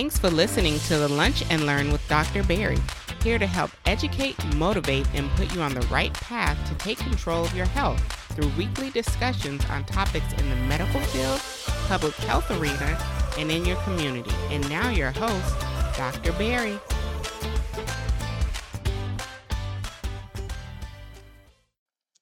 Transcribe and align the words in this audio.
Thanks 0.00 0.18
for 0.18 0.30
listening 0.30 0.78
to 0.78 0.96
the 0.96 1.08
Lunch 1.08 1.44
and 1.50 1.66
Learn 1.66 1.92
with 1.92 2.00
Dr. 2.08 2.42
Berry, 2.44 2.78
here 3.22 3.38
to 3.38 3.46
help 3.46 3.70
educate, 3.84 4.42
motivate, 4.54 5.06
and 5.12 5.28
put 5.32 5.54
you 5.54 5.60
on 5.60 5.74
the 5.74 5.86
right 5.88 6.10
path 6.14 6.56
to 6.70 6.74
take 6.76 6.96
control 6.96 7.44
of 7.44 7.54
your 7.54 7.66
health 7.66 8.00
through 8.34 8.48
weekly 8.56 8.88
discussions 8.88 9.62
on 9.66 9.84
topics 9.84 10.32
in 10.38 10.48
the 10.48 10.56
medical 10.56 11.00
field, 11.00 11.38
public 11.86 12.14
health 12.14 12.50
arena, 12.50 12.98
and 13.38 13.50
in 13.50 13.66
your 13.66 13.76
community. 13.82 14.32
And 14.48 14.66
now, 14.70 14.88
your 14.88 15.10
host, 15.10 15.60
Dr. 15.98 16.32
Berry. 16.32 16.80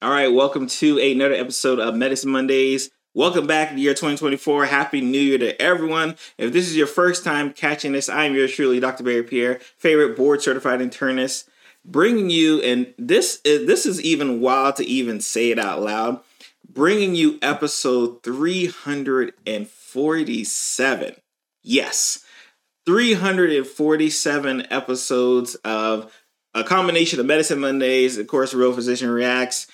All 0.01 0.11
right, 0.11 0.27
welcome 0.27 0.67
to 0.67 0.99
another 0.99 1.35
episode 1.35 1.79
of 1.79 1.95
Medicine 1.95 2.31
Mondays. 2.31 2.89
Welcome 3.15 3.47
back 3.47 3.69
to 3.69 3.75
the 3.75 3.81
year 3.81 3.95
2024. 3.95 4.67
Happy 4.67 5.01
New 5.01 5.19
Year 5.19 5.39
to 5.39 5.59
everyone. 5.59 6.15
If 6.37 6.53
this 6.53 6.67
is 6.67 6.77
your 6.77 6.85
first 6.85 7.23
time 7.23 7.53
catching 7.53 7.93
this, 7.93 8.07
I'm 8.07 8.35
yours 8.35 8.53
truly, 8.53 8.79
Dr. 8.79 9.03
Berry 9.03 9.23
Pierre, 9.23 9.59
favorite 9.77 10.15
board 10.15 10.43
certified 10.43 10.79
internist, 10.79 11.49
bringing 11.83 12.29
you, 12.29 12.61
and 12.61 12.93
this 12.99 13.41
is, 13.43 13.65
this 13.65 13.87
is 13.87 13.99
even 14.03 14.41
wild 14.41 14.75
to 14.75 14.85
even 14.85 15.21
say 15.21 15.49
it 15.49 15.57
out 15.57 15.81
loud, 15.81 16.19
bringing 16.71 17.15
you 17.15 17.39
episode 17.41 18.21
347. 18.21 21.15
Yes, 21.63 22.23
347 22.85 24.67
episodes 24.69 25.55
of 25.55 26.13
a 26.53 26.63
combination 26.63 27.19
of 27.19 27.25
Medicine 27.25 27.59
Mondays, 27.59 28.19
of 28.19 28.27
course, 28.27 28.53
Real 28.53 28.73
Physician 28.73 29.09
Reacts. 29.09 29.65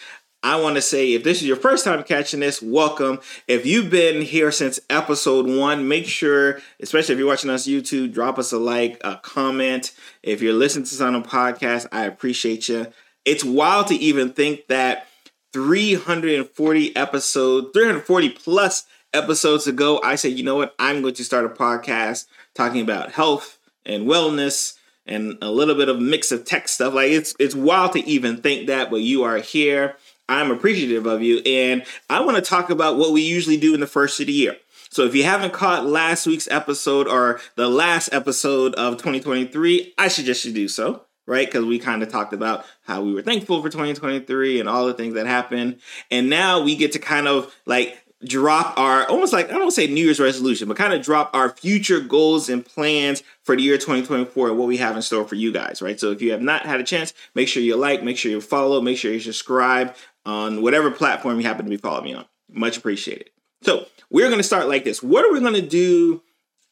I 0.45 0.57
want 0.57 0.75
to 0.75 0.81
say 0.83 1.13
if 1.13 1.23
this 1.23 1.41
is 1.41 1.47
your 1.47 1.55
first 1.55 1.83
time 1.83 2.03
catching 2.03 2.41
this, 2.41 2.61
welcome. 2.61 3.19
If 3.47 3.65
you've 3.65 3.89
been 3.89 4.21
here 4.21 4.51
since 4.51 4.79
episode 4.91 5.47
one, 5.47 5.87
make 5.87 6.05
sure, 6.05 6.59
especially 6.79 7.13
if 7.13 7.17
you're 7.17 7.27
watching 7.27 7.49
us 7.49 7.65
YouTube, 7.65 8.13
drop 8.13 8.37
us 8.37 8.51
a 8.51 8.59
like, 8.59 9.01
a 9.03 9.15
comment. 9.15 9.91
If 10.21 10.43
you're 10.43 10.53
listening 10.53 10.85
to 10.85 10.91
this 10.91 11.01
on 11.01 11.15
a 11.15 11.21
podcast, 11.23 11.87
I 11.91 12.05
appreciate 12.05 12.69
you. 12.69 12.85
It's 13.25 13.43
wild 13.43 13.87
to 13.87 13.95
even 13.95 14.33
think 14.33 14.67
that 14.67 15.07
340 15.51 16.95
episodes, 16.95 17.69
340 17.73 18.29
plus 18.29 18.85
episodes 19.15 19.65
ago, 19.65 19.99
I 20.03 20.13
said, 20.13 20.33
you 20.33 20.43
know 20.43 20.57
what? 20.57 20.75
I'm 20.77 21.01
going 21.01 21.15
to 21.15 21.23
start 21.23 21.45
a 21.45 21.49
podcast 21.49 22.27
talking 22.53 22.81
about 22.81 23.13
health 23.13 23.57
and 23.83 24.05
wellness 24.05 24.77
and 25.07 25.37
a 25.41 25.51
little 25.51 25.75
bit 25.75 25.89
of 25.89 25.99
mix 25.99 26.31
of 26.31 26.45
tech 26.45 26.67
stuff. 26.67 26.93
Like 26.93 27.11
it's 27.11 27.35
it's 27.39 27.55
wild 27.55 27.93
to 27.93 28.07
even 28.07 28.37
think 28.37 28.67
that, 28.67 28.89
but 28.89 29.01
you 29.01 29.23
are 29.23 29.37
here. 29.37 29.95
I'm 30.27 30.51
appreciative 30.51 31.05
of 31.05 31.21
you. 31.21 31.39
And 31.45 31.83
I 32.09 32.21
want 32.21 32.37
to 32.37 32.41
talk 32.41 32.69
about 32.69 32.97
what 32.97 33.11
we 33.11 33.21
usually 33.21 33.57
do 33.57 33.73
in 33.73 33.79
the 33.79 33.87
first 33.87 34.19
of 34.19 34.27
the 34.27 34.33
year. 34.33 34.57
So 34.89 35.03
if 35.03 35.13
you 35.13 35.23
haven't 35.23 35.53
caught 35.53 35.85
last 35.85 36.25
week's 36.25 36.47
episode 36.49 37.07
or 37.07 37.41
the 37.55 37.67
last 37.67 38.09
episode 38.13 38.73
of 38.75 38.93
2023, 38.93 39.93
I 39.97 40.07
suggest 40.07 40.45
you 40.45 40.53
do 40.53 40.67
so, 40.67 41.01
right? 41.25 41.45
Because 41.45 41.65
we 41.65 41.79
kind 41.79 42.01
of 42.01 42.09
talked 42.09 42.33
about 42.33 42.65
how 42.83 43.01
we 43.01 43.13
were 43.13 43.21
thankful 43.21 43.61
for 43.61 43.69
2023 43.69 44.59
and 44.59 44.69
all 44.69 44.85
the 44.87 44.93
things 44.93 45.15
that 45.15 45.27
happened. 45.27 45.79
And 46.09 46.29
now 46.29 46.61
we 46.61 46.75
get 46.75 46.93
to 46.93 46.99
kind 46.99 47.27
of 47.27 47.53
like 47.65 48.01
drop 48.23 48.77
our 48.79 49.05
almost 49.07 49.33
like 49.33 49.49
I 49.49 49.57
don't 49.57 49.71
say 49.71 49.87
New 49.87 50.05
Year's 50.05 50.19
resolution, 50.19 50.67
but 50.67 50.77
kind 50.77 50.93
of 50.93 51.01
drop 51.01 51.29
our 51.33 51.49
future 51.49 51.99
goals 51.99 52.47
and 52.47 52.65
plans 52.65 53.21
for 53.43 53.55
the 53.55 53.63
year 53.63 53.77
2024 53.77 54.49
and 54.49 54.57
what 54.57 54.67
we 54.67 54.77
have 54.77 54.95
in 54.95 55.01
store 55.01 55.27
for 55.27 55.35
you 55.35 55.51
guys, 55.51 55.81
right? 55.81 55.99
So 55.99 56.11
if 56.11 56.21
you 56.21 56.31
have 56.31 56.41
not 56.41 56.65
had 56.65 56.79
a 56.79 56.83
chance, 56.83 57.13
make 57.35 57.47
sure 57.47 57.61
you 57.61 57.75
like, 57.75 58.03
make 58.03 58.17
sure 58.17 58.31
you 58.31 58.41
follow, 58.41 58.81
make 58.81 58.97
sure 58.97 59.11
you 59.11 59.19
subscribe 59.19 59.93
on 60.25 60.61
whatever 60.61 60.91
platform 60.91 61.39
you 61.39 61.45
happen 61.45 61.65
to 61.65 61.69
be 61.69 61.77
following 61.77 62.05
me 62.05 62.13
on. 62.13 62.25
Much 62.49 62.77
appreciated. 62.77 63.29
So 63.63 63.87
we're 64.09 64.27
going 64.27 64.39
to 64.39 64.43
start 64.43 64.67
like 64.67 64.83
this. 64.83 65.01
What 65.01 65.25
are 65.25 65.33
we 65.33 65.39
going 65.39 65.53
to 65.53 65.61
do 65.61 66.21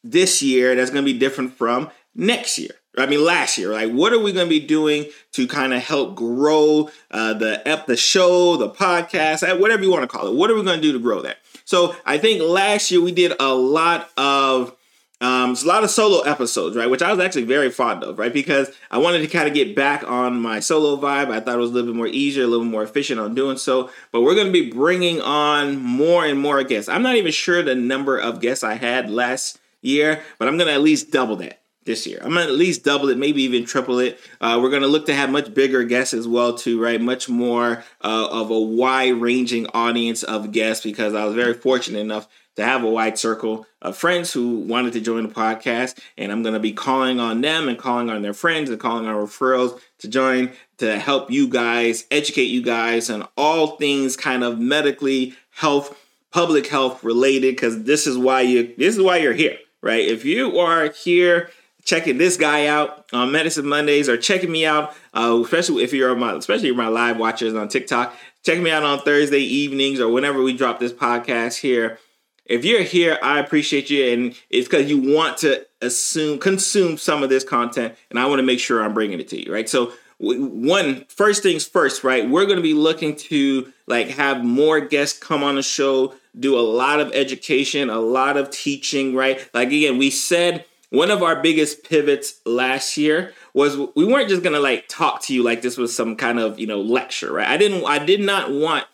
this 0.02 0.42
year 0.42 0.74
that's 0.74 0.90
going 0.90 1.04
to 1.04 1.12
be 1.12 1.18
different 1.18 1.56
from 1.56 1.90
next 2.14 2.58
year? 2.58 2.74
I 2.96 3.06
mean, 3.06 3.24
last 3.24 3.58
year. 3.58 3.72
Like, 3.72 3.90
what 3.90 4.12
are 4.12 4.20
we 4.20 4.32
going 4.32 4.46
to 4.46 4.50
be 4.50 4.64
doing 4.64 5.06
to 5.32 5.48
kind 5.48 5.74
of 5.74 5.82
help 5.82 6.14
grow 6.14 6.90
uh, 7.10 7.34
the 7.34 7.66
ep, 7.66 7.86
the 7.86 7.96
show, 7.96 8.56
the 8.56 8.70
podcast, 8.70 9.48
uh, 9.48 9.56
whatever 9.56 9.82
you 9.82 9.90
want 9.90 10.02
to 10.02 10.08
call 10.08 10.28
it? 10.28 10.34
What 10.34 10.50
are 10.50 10.54
we 10.54 10.62
going 10.62 10.80
to 10.80 10.82
do 10.82 10.92
to 10.92 11.00
grow 11.00 11.22
that? 11.22 11.38
So 11.64 11.96
I 12.04 12.18
think 12.18 12.42
last 12.42 12.90
year 12.90 13.00
we 13.00 13.10
did 13.10 13.32
a 13.40 13.52
lot 13.54 14.10
of 14.16 14.76
um, 15.24 15.52
it's 15.52 15.64
a 15.64 15.66
lot 15.66 15.82
of 15.82 15.90
solo 15.90 16.20
episodes, 16.20 16.76
right? 16.76 16.90
Which 16.90 17.00
I 17.00 17.10
was 17.10 17.18
actually 17.18 17.44
very 17.44 17.70
fond 17.70 18.04
of, 18.04 18.18
right? 18.18 18.32
Because 18.32 18.70
I 18.90 18.98
wanted 18.98 19.20
to 19.20 19.26
kind 19.26 19.48
of 19.48 19.54
get 19.54 19.74
back 19.74 20.04
on 20.06 20.38
my 20.38 20.60
solo 20.60 21.00
vibe. 21.00 21.30
I 21.30 21.40
thought 21.40 21.54
it 21.54 21.60
was 21.60 21.70
a 21.70 21.72
little 21.72 21.92
bit 21.92 21.96
more 21.96 22.06
easier, 22.06 22.44
a 22.44 22.46
little 22.46 22.66
more 22.66 22.82
efficient 22.82 23.18
on 23.18 23.34
doing 23.34 23.56
so. 23.56 23.88
But 24.12 24.20
we're 24.20 24.34
going 24.34 24.48
to 24.48 24.52
be 24.52 24.70
bringing 24.70 25.22
on 25.22 25.78
more 25.78 26.26
and 26.26 26.38
more 26.38 26.62
guests. 26.62 26.90
I'm 26.90 27.02
not 27.02 27.14
even 27.14 27.32
sure 27.32 27.62
the 27.62 27.74
number 27.74 28.18
of 28.18 28.42
guests 28.42 28.62
I 28.62 28.74
had 28.74 29.10
last 29.10 29.58
year, 29.80 30.22
but 30.38 30.46
I'm 30.46 30.58
going 30.58 30.68
to 30.68 30.74
at 30.74 30.82
least 30.82 31.10
double 31.10 31.36
that 31.36 31.62
this 31.84 32.06
year. 32.06 32.18
I'm 32.22 32.30
gonna 32.30 32.44
at 32.44 32.52
least 32.52 32.82
double 32.82 33.10
it, 33.10 33.18
maybe 33.18 33.42
even 33.42 33.66
triple 33.66 33.98
it. 33.98 34.18
Uh, 34.40 34.58
we're 34.62 34.70
gonna 34.70 34.86
look 34.86 35.04
to 35.06 35.14
have 35.14 35.28
much 35.28 35.52
bigger 35.52 35.84
guests 35.84 36.14
as 36.14 36.26
well, 36.26 36.54
too, 36.54 36.80
right? 36.82 36.98
Much 36.98 37.28
more 37.28 37.84
uh, 38.02 38.28
of 38.30 38.50
a 38.50 38.58
wide-ranging 38.58 39.66
audience 39.74 40.22
of 40.22 40.50
guests 40.50 40.82
because 40.82 41.14
I 41.14 41.26
was 41.26 41.34
very 41.34 41.52
fortunate 41.52 41.98
enough 41.98 42.26
to 42.56 42.64
have 42.64 42.84
a 42.84 42.90
wide 42.90 43.18
circle 43.18 43.66
of 43.82 43.96
friends 43.96 44.32
who 44.32 44.58
wanted 44.60 44.92
to 44.94 45.00
join 45.00 45.24
the 45.24 45.34
podcast. 45.34 45.98
And 46.16 46.30
I'm 46.30 46.42
going 46.42 46.54
to 46.54 46.60
be 46.60 46.72
calling 46.72 47.20
on 47.20 47.40
them 47.40 47.68
and 47.68 47.78
calling 47.78 48.10
on 48.10 48.22
their 48.22 48.34
friends 48.34 48.70
and 48.70 48.80
calling 48.80 49.06
on 49.06 49.14
referrals 49.14 49.80
to 49.98 50.08
join 50.08 50.52
to 50.78 50.98
help 50.98 51.30
you 51.30 51.48
guys, 51.48 52.06
educate 52.10 52.44
you 52.44 52.62
guys 52.62 53.10
on 53.10 53.26
all 53.36 53.76
things 53.76 54.16
kind 54.16 54.44
of 54.44 54.58
medically 54.58 55.34
health, 55.50 55.98
public 56.30 56.66
health 56.66 57.02
related, 57.04 57.54
because 57.54 57.84
this 57.84 58.06
is 58.06 58.16
why 58.16 58.40
you 58.40 58.74
this 58.76 58.96
is 58.96 59.02
why 59.02 59.18
you're 59.18 59.32
here, 59.32 59.58
right? 59.82 60.06
If 60.06 60.24
you 60.24 60.58
are 60.58 60.90
here 60.90 61.50
checking 61.84 62.16
this 62.18 62.36
guy 62.36 62.66
out 62.66 63.04
on 63.12 63.30
Medicine 63.30 63.66
Mondays 63.66 64.08
or 64.08 64.16
checking 64.16 64.50
me 64.50 64.64
out, 64.64 64.94
uh, 65.12 65.38
especially 65.42 65.84
if 65.84 65.92
you're 65.92 66.14
my 66.16 66.32
especially 66.34 66.72
my 66.72 66.88
live 66.88 67.18
watchers 67.18 67.54
on 67.54 67.68
TikTok, 67.68 68.16
check 68.44 68.58
me 68.58 68.70
out 68.70 68.82
on 68.82 69.00
Thursday 69.00 69.40
evenings 69.40 70.00
or 70.00 70.08
whenever 70.08 70.42
we 70.42 70.56
drop 70.56 70.80
this 70.80 70.92
podcast 70.92 71.58
here 71.58 71.98
if 72.46 72.64
you're 72.64 72.82
here, 72.82 73.18
I 73.22 73.38
appreciate 73.38 73.90
you, 73.90 74.12
and 74.12 74.34
it's 74.50 74.68
because 74.68 74.88
you 74.90 75.14
want 75.14 75.38
to 75.38 75.66
assume 75.80 76.38
consume 76.38 76.98
some 76.98 77.22
of 77.22 77.30
this 77.30 77.44
content, 77.44 77.94
and 78.10 78.18
I 78.18 78.26
want 78.26 78.38
to 78.38 78.44
make 78.44 78.60
sure 78.60 78.82
I'm 78.82 78.94
bringing 78.94 79.20
it 79.20 79.28
to 79.28 79.44
you, 79.44 79.52
right? 79.52 79.68
So, 79.68 79.92
one 80.18 81.04
first 81.08 81.42
things 81.42 81.66
first, 81.66 82.04
right? 82.04 82.28
We're 82.28 82.44
going 82.44 82.56
to 82.56 82.62
be 82.62 82.74
looking 82.74 83.16
to 83.16 83.72
like 83.86 84.08
have 84.08 84.44
more 84.44 84.80
guests 84.80 85.18
come 85.18 85.42
on 85.42 85.56
the 85.56 85.62
show, 85.62 86.14
do 86.38 86.58
a 86.58 86.60
lot 86.60 87.00
of 87.00 87.12
education, 87.12 87.90
a 87.90 87.98
lot 87.98 88.36
of 88.36 88.50
teaching, 88.50 89.14
right? 89.14 89.48
Like 89.54 89.68
again, 89.68 89.98
we 89.98 90.10
said 90.10 90.64
one 90.90 91.10
of 91.10 91.22
our 91.22 91.42
biggest 91.42 91.82
pivots 91.84 92.40
last 92.46 92.96
year 92.96 93.32
was 93.54 93.76
we 93.96 94.04
weren't 94.04 94.28
just 94.28 94.42
going 94.42 94.54
to 94.54 94.60
like 94.60 94.86
talk 94.88 95.22
to 95.22 95.34
you 95.34 95.42
like 95.42 95.62
this 95.62 95.76
was 95.76 95.94
some 95.94 96.14
kind 96.16 96.38
of 96.38 96.58
you 96.58 96.66
know 96.66 96.80
lecture, 96.80 97.32
right? 97.32 97.48
I 97.48 97.56
didn't, 97.56 97.84
I 97.84 98.04
did 98.04 98.20
not 98.20 98.52
want 98.52 98.86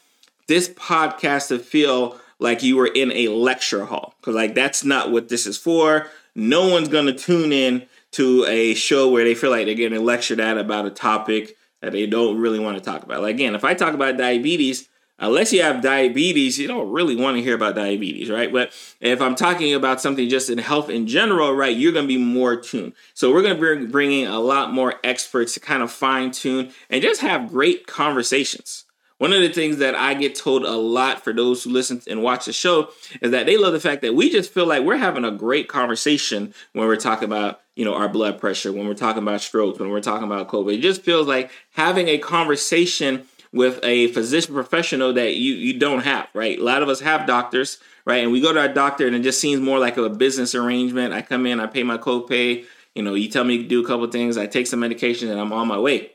this 0.47 0.69
podcast 0.69 1.49
to 1.49 1.59
feel 1.59 2.19
like 2.41 2.63
you 2.63 2.77
were 2.77 2.89
in 2.89 3.13
a 3.13 3.29
lecture 3.29 3.85
hall. 3.85 4.15
Because 4.21 4.35
like 4.35 4.55
that's 4.55 4.85
not 4.85 5.13
what 5.13 5.29
this 5.29 5.47
is 5.47 5.57
for. 5.57 6.09
No 6.35 6.69
one's 6.69 6.89
gonna 6.89 7.13
tune 7.13 7.53
in 7.53 7.87
to 8.13 8.45
a 8.47 8.75
show 8.75 9.09
where 9.09 9.25
they 9.25 9.35
feel 9.35 9.51
like 9.51 9.67
they're 9.67 9.75
getting 9.75 10.05
lectured 10.05 10.41
at 10.41 10.59
about 10.59 10.87
a 10.87 10.91
topic 10.91 11.57
that 11.81 11.93
they 11.93 12.07
don't 12.07 12.39
really 12.39 12.59
want 12.59 12.77
to 12.77 12.83
talk 12.83 13.03
about. 13.03 13.23
Like 13.23 13.35
again 13.35 13.55
if 13.55 13.65
i 13.65 13.75
talk 13.75 13.95
about 13.95 14.17
diabetes 14.17 14.89
unless 15.19 15.53
you 15.53 15.63
have 15.63 15.83
diabetes 15.83 16.59
you 16.59 16.67
don't 16.67 16.91
really 16.91 17.15
want 17.15 17.37
to 17.37 17.43
hear 17.43 17.55
about 17.55 17.75
diabetes 17.75 18.31
right? 18.31 18.53
But 18.53 18.73
if 19.01 19.21
i'm 19.21 19.35
talking 19.35 19.75
about 19.75 20.01
something 20.01 20.29
just 20.29 20.51
in 20.51 20.59
health 20.59 20.89
in 20.91 21.07
general 21.07 21.55
right 21.55 21.77
you're 21.77 21.93
going 21.93 22.09
to 22.09 22.15
be 22.15 22.23
more 22.23 22.57
tuned. 22.57 22.95
So 23.15 23.33
we're 23.33 23.43
going 23.43 23.57
to 23.57 23.87
be 23.87 23.87
bringing 23.87 24.27
a 24.27 24.41
lot 24.41 24.73
more 24.73 24.95
experts 25.05 25.55
to 25.55 25.61
kind 25.61 25.83
of 25.83 25.93
fine 25.93 26.31
tune 26.33 26.73
and 26.89 27.03
just 27.03 27.21
have 27.21 27.49
great 27.49 27.87
conversations 27.87 28.85
one 29.21 29.35
of 29.35 29.43
the 29.43 29.51
things 29.51 29.77
that 29.77 29.95
I 29.95 30.15
get 30.15 30.35
told 30.35 30.65
a 30.65 30.73
lot 30.73 31.23
for 31.23 31.35
those 31.35 31.63
who 31.63 31.69
listen 31.69 32.01
and 32.09 32.23
watch 32.23 32.47
the 32.47 32.55
show 32.55 32.89
is 33.21 33.33
that 33.33 33.45
they 33.45 33.59
love 33.59 33.75
the 33.75 33.79
fact 33.79 34.01
that 34.01 34.15
we 34.15 34.31
just 34.31 34.51
feel 34.51 34.65
like 34.65 34.83
we're 34.83 34.97
having 34.97 35.27
a 35.27 35.31
great 35.31 35.69
conversation 35.69 36.55
when 36.73 36.87
we're 36.87 36.97
talking 36.97 37.27
about, 37.27 37.61
you 37.77 37.85
know, 37.85 37.93
our 37.93 38.09
blood 38.09 38.41
pressure, 38.41 38.73
when 38.73 38.89
we're 38.89 38.95
talking 38.95 39.23
about 39.23 39.43
strokes, 39.43 39.79
when 39.79 39.91
we're 39.91 40.01
talking 40.01 40.25
about 40.25 40.49
COVID. 40.49 40.73
It 40.73 40.81
just 40.81 41.03
feels 41.03 41.27
like 41.27 41.51
having 41.73 42.09
a 42.09 42.17
conversation 42.17 43.27
with 43.53 43.79
a 43.83 44.07
physician 44.13 44.55
professional 44.55 45.13
that 45.13 45.35
you 45.35 45.53
you 45.53 45.79
don't 45.79 46.01
have, 46.01 46.27
right? 46.33 46.59
A 46.59 46.65
lot 46.65 46.83
of 46.83 46.89
us 46.89 47.01
have 47.01 47.27
doctors, 47.27 47.77
right? 48.07 48.25
And 48.25 48.33
we 48.33 48.41
go 48.41 48.55
to 48.55 48.61
our 48.61 48.69
doctor 48.69 49.07
and 49.07 49.15
it 49.15 49.21
just 49.21 49.39
seems 49.39 49.61
more 49.61 49.79
like 49.79 49.99
a 49.99 50.09
business 50.09 50.55
arrangement. 50.55 51.13
I 51.13 51.21
come 51.21 51.45
in, 51.45 51.61
I 51.61 51.67
pay 51.67 51.83
my 51.83 51.99
copay, 51.99 52.65
you 52.95 53.03
know, 53.03 53.13
you 53.13 53.29
tell 53.29 53.45
me 53.45 53.59
to 53.59 53.69
do 53.69 53.85
a 53.85 53.87
couple 53.87 54.07
things, 54.07 54.39
I 54.39 54.47
take 54.47 54.67
some 54.67 54.81
medication 54.81 55.29
and 55.29 55.39
I'm 55.39 55.53
on 55.53 55.69
my 55.69 55.79
way 55.79 56.13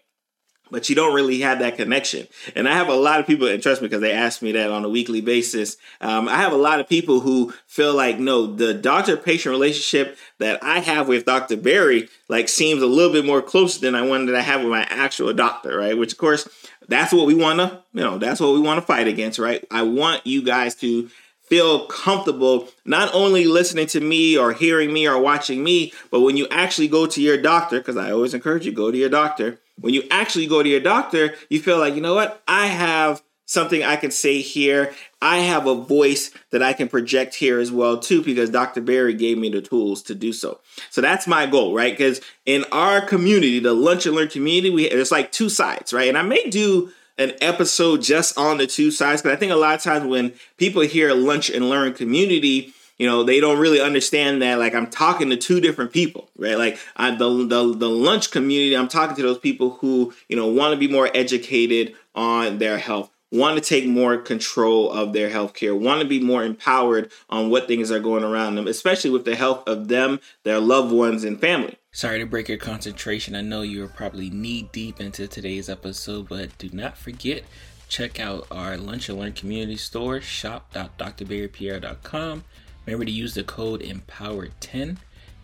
but 0.71 0.89
you 0.89 0.95
don't 0.95 1.13
really 1.13 1.39
have 1.41 1.59
that 1.59 1.77
connection. 1.77 2.27
And 2.55 2.67
I 2.67 2.73
have 2.73 2.87
a 2.87 2.95
lot 2.95 3.19
of 3.19 3.27
people, 3.27 3.47
and 3.47 3.61
trust 3.61 3.81
me, 3.81 3.87
because 3.87 4.01
they 4.01 4.11
ask 4.11 4.41
me 4.41 4.51
that 4.53 4.71
on 4.71 4.85
a 4.85 4.89
weekly 4.89 5.21
basis. 5.21 5.77
Um, 6.01 6.27
I 6.27 6.37
have 6.37 6.53
a 6.53 6.57
lot 6.57 6.79
of 6.79 6.89
people 6.89 7.19
who 7.19 7.53
feel 7.67 7.93
like, 7.93 8.19
no, 8.19 8.47
the 8.47 8.73
doctor 8.73 9.17
patient 9.17 9.51
relationship 9.51 10.17
that 10.39 10.63
I 10.63 10.79
have 10.79 11.07
with 11.07 11.25
Dr. 11.25 11.57
Berry, 11.57 12.09
like, 12.27 12.49
seems 12.49 12.81
a 12.81 12.87
little 12.87 13.13
bit 13.13 13.25
more 13.25 13.41
closer 13.41 13.79
than 13.79 13.95
I 13.95 14.05
that 14.25 14.35
I 14.35 14.41
have 14.41 14.61
with 14.61 14.69
my 14.69 14.83
actual 14.89 15.33
doctor, 15.33 15.77
right? 15.77 15.97
Which, 15.97 16.13
of 16.13 16.17
course, 16.17 16.47
that's 16.87 17.11
what 17.11 17.27
we 17.27 17.35
want 17.35 17.59
to, 17.59 17.83
you 17.93 18.01
know, 18.01 18.17
that's 18.17 18.39
what 18.39 18.53
we 18.53 18.59
want 18.59 18.79
to 18.79 18.85
fight 18.85 19.07
against, 19.07 19.39
right? 19.39 19.65
I 19.71 19.83
want 19.83 20.25
you 20.25 20.41
guys 20.41 20.75
to 20.75 21.09
feel 21.45 21.85
comfortable 21.87 22.69
not 22.85 23.13
only 23.13 23.45
listening 23.45 23.87
to 23.87 23.99
me 23.99 24.37
or 24.37 24.53
hearing 24.53 24.91
me 24.91 25.07
or 25.07 25.19
watching 25.19 25.63
me, 25.63 25.93
but 26.11 26.21
when 26.21 26.37
you 26.37 26.47
actually 26.49 26.87
go 26.87 27.05
to 27.05 27.21
your 27.21 27.37
doctor, 27.37 27.79
because 27.79 27.97
I 27.97 28.11
always 28.11 28.33
encourage 28.33 28.65
you 28.65 28.71
go 28.71 28.91
to 28.91 28.97
your 28.97 29.09
doctor. 29.09 29.59
When 29.79 29.93
you 29.93 30.03
actually 30.09 30.47
go 30.47 30.63
to 30.63 30.69
your 30.69 30.79
doctor, 30.79 31.35
you 31.49 31.59
feel 31.59 31.79
like, 31.79 31.95
you 31.95 32.01
know 32.01 32.15
what? 32.15 32.41
I 32.47 32.67
have 32.67 33.21
something 33.45 33.83
I 33.83 33.95
can 33.95 34.11
say 34.11 34.41
here. 34.41 34.93
I 35.21 35.37
have 35.37 35.67
a 35.67 35.75
voice 35.75 36.31
that 36.51 36.63
I 36.63 36.73
can 36.73 36.87
project 36.87 37.35
here 37.35 37.59
as 37.59 37.71
well 37.71 37.97
too 37.97 38.23
because 38.23 38.49
Dr. 38.49 38.81
Berry 38.81 39.13
gave 39.13 39.37
me 39.37 39.49
the 39.49 39.61
tools 39.61 40.01
to 40.03 40.15
do 40.15 40.33
so. 40.33 40.59
So 40.89 41.01
that's 41.01 41.27
my 41.27 41.45
goal, 41.45 41.75
right? 41.75 41.93
Because 41.93 42.21
in 42.45 42.65
our 42.71 43.01
community, 43.01 43.59
the 43.59 43.73
Lunch 43.73 44.05
and 44.05 44.15
Learn 44.15 44.29
community, 44.29 44.71
we 44.71 44.85
it's 44.85 45.11
like 45.11 45.31
two 45.31 45.49
sides, 45.49 45.93
right? 45.93 46.09
And 46.09 46.17
I 46.17 46.23
may 46.23 46.49
do 46.49 46.91
an 47.17 47.33
episode 47.41 48.01
just 48.01 48.37
on 48.37 48.57
the 48.57 48.67
two 48.67 48.91
sides 48.91 49.21
because 49.21 49.35
I 49.35 49.39
think 49.39 49.51
a 49.51 49.55
lot 49.55 49.75
of 49.75 49.81
times 49.81 50.05
when 50.05 50.33
people 50.57 50.81
hear 50.81 51.13
lunch 51.13 51.49
and 51.49 51.69
learn 51.69 51.93
community, 51.93 52.73
you 52.97 53.07
know, 53.07 53.23
they 53.23 53.39
don't 53.39 53.59
really 53.59 53.81
understand 53.81 54.41
that 54.41 54.59
like 54.59 54.73
I'm 54.73 54.87
talking 54.87 55.29
to 55.29 55.37
two 55.37 55.59
different 55.59 55.91
people, 55.91 56.29
right? 56.37 56.57
Like 56.57 56.79
I, 56.95 57.11
the, 57.11 57.29
the 57.45 57.75
the 57.75 57.89
lunch 57.89 58.31
community, 58.31 58.75
I'm 58.75 58.87
talking 58.87 59.15
to 59.15 59.21
those 59.21 59.39
people 59.39 59.71
who 59.81 60.13
you 60.29 60.35
know 60.35 60.47
want 60.47 60.73
to 60.73 60.79
be 60.79 60.87
more 60.87 61.09
educated 61.13 61.95
on 62.13 62.59
their 62.59 62.77
health 62.77 63.09
want 63.31 63.57
to 63.57 63.61
take 63.61 63.87
more 63.87 64.17
control 64.17 64.91
of 64.91 65.13
their 65.13 65.29
healthcare, 65.29 65.77
want 65.77 66.01
to 66.01 66.07
be 66.07 66.21
more 66.21 66.43
empowered 66.43 67.11
on 67.29 67.49
what 67.49 67.67
things 67.67 67.91
are 67.91 67.99
going 67.99 68.23
around 68.23 68.55
them, 68.55 68.65
especially 68.67 69.09
with 69.09 69.25
the 69.25 69.35
health 69.35 69.67
of 69.67 69.89
them, 69.89 70.19
their 70.43 70.59
loved 70.59 70.91
ones, 70.91 71.23
and 71.23 71.41
family. 71.41 71.75
Sorry 71.91 72.19
to 72.19 72.25
break 72.25 72.47
your 72.47 72.57
concentration. 72.57 73.35
I 73.35 73.41
know 73.41 73.61
you're 73.61 73.87
probably 73.87 74.29
knee 74.29 74.69
deep 74.71 75.01
into 75.01 75.27
today's 75.27 75.69
episode, 75.69 76.29
but 76.29 76.57
do 76.57 76.69
not 76.71 76.97
forget 76.97 77.43
check 77.87 78.19
out 78.19 78.47
our 78.51 78.75
Lunch 78.77 79.09
and 79.09 79.19
Learn 79.19 79.33
community 79.33 79.77
store, 79.77 80.19
shop.drberrypierre.com. 80.19 82.43
Remember 82.85 83.05
to 83.05 83.11
use 83.11 83.33
the 83.33 83.43
code 83.43 83.81
EMPOWERED10 83.81 84.97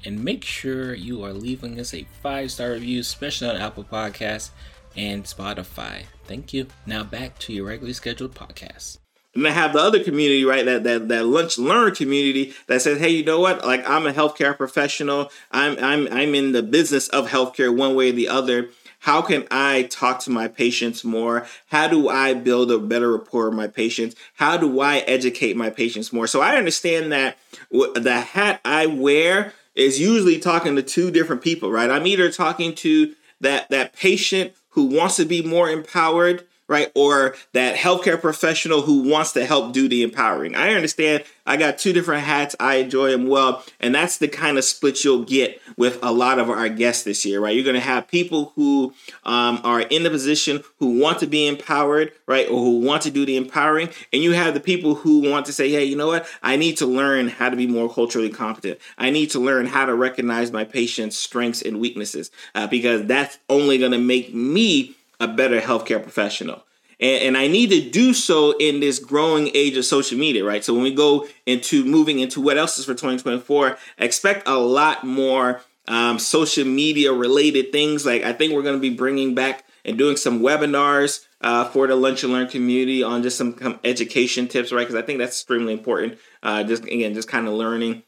and 0.06 0.24
make 0.24 0.44
sure 0.44 0.94
you 0.94 1.24
are 1.24 1.34
leaving 1.34 1.80
us 1.80 1.94
a 1.94 2.06
five 2.22 2.52
star 2.52 2.72
review, 2.72 3.00
especially 3.00 3.50
on 3.50 3.56
Apple 3.56 3.84
Podcasts 3.84 4.52
and 4.96 5.24
Spotify. 5.24 6.04
Thank 6.26 6.54
you. 6.54 6.68
Now 6.86 7.04
back 7.04 7.40
to 7.40 7.54
your 7.54 7.66
regularly 7.66 7.94
scheduled 7.94 8.36
podcast. 8.36 8.98
And 9.34 9.48
I 9.48 9.52
have 9.52 9.72
the 9.72 9.80
other 9.80 10.04
community, 10.04 10.44
right? 10.44 10.66
That 10.66 10.84
that 10.84 11.08
that 11.08 11.26
lunch 11.26 11.58
learn 11.58 11.96
community 11.96 12.54
that 12.68 12.82
says, 12.82 13.00
hey, 13.00 13.10
you 13.10 13.24
know 13.24 13.40
what? 13.40 13.66
Like 13.66 13.88
I'm 13.90 14.06
a 14.06 14.12
healthcare 14.12 14.56
professional. 14.56 15.32
I'm 15.52 15.78
I'm 15.80 16.08
I'm 16.12 16.36
in 16.36 16.52
the 16.52 16.64
business 16.64 17.08
of 17.10 17.30
healthcare 17.30 17.76
one 17.76 17.96
way 17.96 18.10
or 18.10 18.14
the 18.14 18.28
other. 18.28 18.70
How 19.01 19.24
can 19.24 19.48
I 19.50 19.83
talk 19.83 20.19
to 20.21 20.30
my 20.30 20.48
patients 20.48 21.03
more? 21.03 21.48
How 21.68 21.88
do 21.88 22.07
I 22.07 22.36
build 22.36 22.71
a 22.71 22.77
better 22.77 23.12
rapport 23.12 23.50
with 23.50 23.57
my 23.57 23.65
patients? 23.65 24.15
How 24.36 24.57
do 24.57 24.80
I 24.80 25.00
educate 25.00 25.57
my 25.57 25.71
patients 25.71 26.13
more? 26.13 26.27
So 26.27 26.39
I 26.39 26.56
understand 26.56 27.12
that 27.12 27.38
the 27.71 28.21
hat 28.21 28.62
I 28.63 28.86
wear 28.86 29.53
is 29.74 30.00
usually 30.00 30.38
talking 30.38 30.75
to 30.75 30.83
two 30.83 31.09
different 31.09 31.42
people, 31.42 31.71
right? 31.71 31.89
I'm 31.89 32.06
either 32.06 32.31
talking 32.31 32.75
to 32.75 33.15
that 33.39 33.69
that 33.69 33.94
patient 33.94 34.53
who 34.69 34.86
wants 34.86 35.15
to 35.15 35.25
be 35.25 35.42
more 35.42 35.69
empowered 35.69 36.45
right? 36.72 36.90
Or 36.96 37.36
that 37.52 37.76
healthcare 37.76 38.20
professional 38.20 38.82
who 38.82 39.04
wants 39.10 39.34
to 39.34 39.46
help 39.46 39.74
do 39.74 39.90
the 39.90 40.04
empowering. 40.04 40.56
I 40.56 40.74
understand 40.74 41.26
I 41.46 41.58
got 41.58 41.78
two 41.78 41.92
different 41.92 42.24
hats. 42.24 42.56
I 42.62 42.76
enjoy 42.76 43.12
them 43.12 43.28
well. 43.28 43.64
And 43.82 43.94
that's 43.94 44.18
the 44.18 44.30
kind 44.30 44.58
of 44.58 44.64
split 44.64 45.04
you'll 45.04 45.24
get 45.24 45.62
with 45.76 46.00
a 46.02 46.14
lot 46.14 46.40
of 46.40 46.50
our 46.50 46.70
guests 46.70 47.04
this 47.04 47.26
year, 47.26 47.42
right? 47.42 47.54
You're 47.54 47.66
going 47.66 47.74
to 47.74 47.82
have 47.82 48.08
people 48.08 48.54
who 48.56 48.94
um, 49.26 49.60
are 49.66 49.82
in 49.82 50.04
the 50.04 50.10
position 50.10 50.64
who 50.80 50.98
want 50.98 51.20
to 51.20 51.28
be 51.28 51.46
empowered, 51.46 52.14
right? 52.26 52.48
Or 52.48 52.60
who 52.60 52.80
want 52.80 53.02
to 53.02 53.12
do 53.12 53.26
the 53.26 53.36
empowering. 53.36 53.90
And 54.14 54.24
you 54.24 54.32
have 54.32 54.54
the 54.54 54.62
people 54.62 54.96
who 54.96 55.30
want 55.30 55.48
to 55.48 55.54
say, 55.54 55.70
hey, 55.70 55.84
you 55.84 55.98
know 55.98 56.08
what? 56.08 56.26
I 56.42 56.56
need 56.56 56.78
to 56.78 56.86
learn 56.86 57.28
how 57.28 57.50
to 57.50 57.58
be 57.58 57.68
more 57.68 57.94
culturally 57.94 58.30
competent. 58.30 58.80
I 58.98 59.10
need 59.10 59.32
to 59.32 59.40
learn 59.40 59.66
how 59.66 59.86
to 59.86 59.94
recognize 59.94 60.54
my 60.54 60.64
patient's 60.64 61.18
strengths 61.18 61.62
and 61.62 61.82
weaknesses 61.82 62.32
uh, 62.56 62.68
because 62.68 63.08
that's 63.08 63.40
only 63.50 63.78
going 63.78 63.92
to 63.92 63.98
make 63.98 64.34
me 64.34 64.96
a 65.22 65.28
better 65.28 65.62
healthcare 65.62 66.02
professional. 66.02 66.66
And, 67.00 67.24
and, 67.24 67.38
I 67.38 67.48
need 67.48 67.70
to 67.72 67.90
do 67.90 68.14
so 68.14 68.56
in 68.58 68.80
this 68.80 69.00
growing 69.00 69.50
age 69.54 69.76
of 69.78 69.86
social 69.86 70.18
media, 70.18 70.44
right? 70.44 70.64
So 70.64 70.74
when 70.74 70.84
we 70.84 70.94
go 70.94 71.28
into 71.46 71.84
moving 71.86 72.20
into 72.20 72.42
what 72.42 72.58
else 72.58 72.78
is 72.78 72.86
for 72.86 72.94
2024, 72.94 73.78
expect 73.98 74.48
a 74.48 74.58
lot 74.58 75.04
more 75.04 75.62
um, 75.88 76.20
social 76.20 76.66
media 76.66 77.12
related 77.12 77.72
things. 77.72 78.06
Like 78.06 78.24
I 78.24 78.34
think 78.34 78.54
we're 78.54 78.62
going 78.62 78.76
to 78.76 78.82
be 78.82 78.96
bringing 78.96 79.34
back 79.34 79.66
and 79.84 79.98
doing 79.98 80.16
some 80.16 80.42
webinars 80.42 81.26
uh, 81.42 81.66
for 81.66 81.88
the 81.88 81.96
Lunch 81.96 82.24
and 82.24 82.34
Learn 82.34 82.48
community 82.48 83.02
on 83.02 83.24
just 83.24 83.38
some 83.38 83.80
education 83.84 84.48
tips, 84.48 84.72
right? 84.72 84.82
Because 84.82 84.96
I 84.96 85.02
think 85.02 85.20
that's 85.20 85.38
extremely 85.38 85.74
important. 85.74 86.20
Uh, 86.44 86.64
just 86.64 86.84
again, 86.84 87.14
just 87.14 87.28
kind 87.28 87.48
of 87.48 87.54
learning 87.54 88.04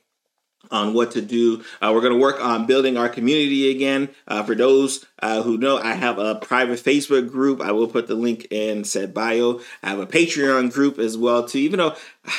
on 0.72 0.94
what 0.94 1.12
to 1.12 1.22
do. 1.22 1.64
Uh, 1.82 1.92
we're 1.94 2.02
going 2.02 2.14
to 2.14 2.20
work 2.20 2.44
on 2.44 2.66
building 2.66 2.98
our 2.98 3.10
community 3.10 3.70
again. 3.70 4.10
Uh, 4.28 4.44
for 4.44 4.56
those 4.56 5.06
uh, 5.20 5.42
who 5.44 5.58
know, 5.58 5.78
I 5.78 5.94
have 5.94 6.18
a 6.18 6.36
private 6.36 6.80
Facebook 6.80 7.30
group. 7.30 7.62
I 7.62 7.72
will 7.72 7.88
put 7.88 8.08
the 8.08 8.16
link 8.16 8.48
in 8.52 8.84
said 8.84 9.14
bio. 9.14 9.62
I 9.82 9.90
have 9.90 10.00
a 10.00 10.08
Patreon 10.08 10.72
group 10.72 11.00
as 11.00 11.18
well 11.18 11.48
too. 11.48 11.60
Even 11.60 11.80
though 11.80 11.96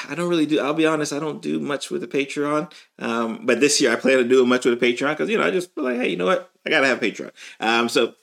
I 0.09 0.15
don't 0.15 0.29
really 0.29 0.47
do, 0.47 0.61
I'll 0.61 0.75
be 0.75 0.87
honest, 0.87 1.13
I 1.13 1.19
don't 1.19 1.43
do 1.43 1.61
much 1.61 1.91
with 1.91 2.01
the 2.01 2.09
Patreon. 2.09 2.73
Um, 2.99 3.45
but 3.45 3.61
this 3.61 3.81
year 3.81 3.93
I 3.93 3.97
plan 3.97 4.19
to 4.19 4.25
do 4.25 4.45
much 4.47 4.65
with 4.65 4.79
the 4.79 4.93
Patreon 4.93 5.11
because 5.11 5.29
you 5.29 5.39
know 5.39 5.45
I 5.45 5.51
just 5.51 5.75
feel 5.75 5.85
like, 5.85 5.97
hey, 5.97 6.09
you 6.09 6.17
know 6.17 6.27
what, 6.27 6.51
I 6.67 6.71
gotta 6.71 6.87
have 6.87 7.01
Patreon. 7.01 7.31
Um, 7.61 7.89
so 7.89 8.15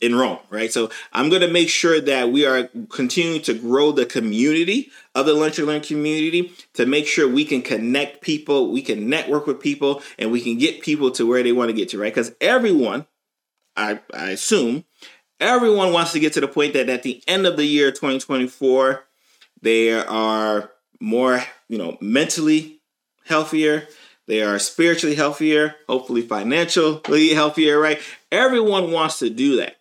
in 0.00 0.14
Rome, 0.14 0.38
right? 0.50 0.72
So 0.72 0.90
I'm 1.12 1.28
going 1.28 1.40
to 1.42 1.48
make 1.48 1.68
sure 1.68 2.00
that 2.00 2.30
we 2.30 2.46
are 2.46 2.68
continuing 2.90 3.42
to 3.42 3.54
grow 3.54 3.92
the 3.92 4.06
community 4.06 4.90
of 5.14 5.26
the 5.26 5.34
Lunch 5.34 5.58
and 5.58 5.66
Learn 5.66 5.80
community 5.80 6.52
to 6.74 6.86
make 6.86 7.06
sure 7.06 7.28
we 7.28 7.44
can 7.44 7.62
connect 7.62 8.20
people, 8.20 8.70
we 8.70 8.82
can 8.82 9.08
network 9.08 9.46
with 9.46 9.60
people, 9.60 10.02
and 10.18 10.30
we 10.30 10.40
can 10.40 10.58
get 10.58 10.80
people 10.80 11.10
to 11.12 11.26
where 11.26 11.42
they 11.42 11.52
want 11.52 11.70
to 11.70 11.76
get 11.76 11.88
to, 11.90 11.98
right? 11.98 12.14
Because 12.14 12.32
everyone, 12.40 13.06
I, 13.76 14.00
I 14.12 14.30
assume, 14.30 14.84
everyone 15.40 15.92
wants 15.92 16.12
to 16.12 16.20
get 16.20 16.32
to 16.34 16.40
the 16.40 16.48
point 16.48 16.74
that 16.74 16.88
at 16.88 17.02
the 17.02 17.22
end 17.26 17.46
of 17.46 17.56
the 17.56 17.66
year 17.66 17.90
2024, 17.90 19.04
they 19.60 19.92
are 19.92 20.70
more, 21.00 21.42
you 21.68 21.78
know, 21.78 21.98
mentally 22.00 22.80
healthier, 23.24 23.88
they 24.26 24.42
are 24.42 24.58
spiritually 24.58 25.16
healthier, 25.16 25.76
hopefully 25.88 26.22
financially 26.22 27.28
healthier, 27.34 27.78
right? 27.78 28.00
Everyone 28.32 28.90
wants 28.90 29.18
to 29.18 29.30
do 29.30 29.56
that. 29.56 29.76